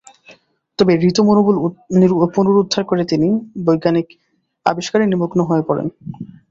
[0.79, 1.55] তবে হৃত মনোবল
[2.35, 3.27] পুনরুদ্ধার করে তিনি
[3.65, 4.07] বৈজ্ঞানিক
[4.65, 5.87] আবিষ্কারে নিমগ্ন হয়ে পড়েন।